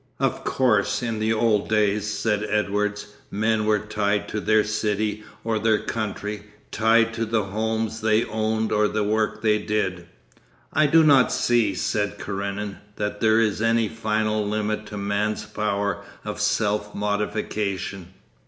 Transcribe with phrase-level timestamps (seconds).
[0.19, 5.59] 'Of course, in the old days,' said Edwards, 'men were tied to their city or
[5.59, 10.07] their country, tied to the homes they owned or the work they did....'
[10.73, 16.03] 'I do not see,' said Karenin, 'that there is any final limit to man's power
[16.25, 18.07] of self modification.